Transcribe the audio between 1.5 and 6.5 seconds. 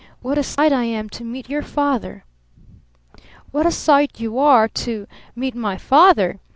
father!" "What a sight you are to meet my father?"